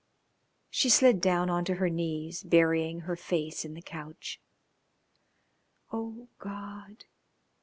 [0.71, 4.41] She slid down on to her knees, burying her face in the couch.
[5.93, 7.05] "Oh, God!